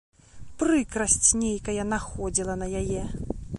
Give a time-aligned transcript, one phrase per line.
[0.61, 3.01] Прыкрасць нейкая находзіла на яе.